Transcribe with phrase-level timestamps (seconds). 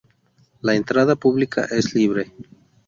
[0.61, 2.33] La entrada pública es libre.